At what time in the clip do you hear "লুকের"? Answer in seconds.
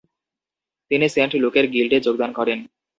1.35-1.65